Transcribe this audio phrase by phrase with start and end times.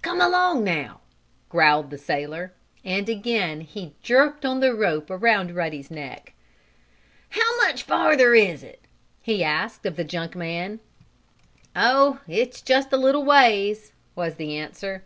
[0.00, 1.02] "Come along now!"
[1.50, 6.32] growled the sailor, and again he jerked on the rope around Ruddy's neck.
[7.28, 8.80] "How much farther is it?"
[9.20, 10.80] he asked of the junk man.
[11.76, 12.20] "Oh,
[12.64, 15.04] just a little ways," was the answer.